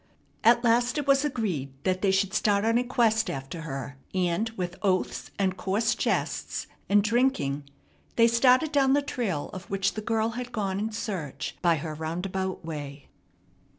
At 0.43 0.63
last 0.63 0.97
it 0.97 1.05
was 1.05 1.23
agreed 1.23 1.73
that 1.83 2.01
they 2.01 2.09
should 2.09 2.33
start 2.33 2.65
on 2.65 2.79
a 2.79 2.83
quest 2.83 3.29
after 3.29 3.61
her, 3.61 3.97
and 4.15 4.49
with 4.57 4.75
oaths, 4.81 5.29
and 5.37 5.55
coarse 5.55 5.93
jests, 5.93 6.65
and 6.89 7.03
drinking, 7.03 7.69
they 8.15 8.27
started 8.27 8.71
down 8.71 8.93
the 8.93 9.03
trail 9.03 9.51
of 9.53 9.69
which 9.69 9.93
the 9.93 10.01
girl 10.01 10.29
had 10.29 10.51
gone 10.51 10.79
in 10.79 10.91
search 10.91 11.55
by 11.61 11.75
her 11.75 11.93
roundabout 11.93 12.65
way. 12.65 13.09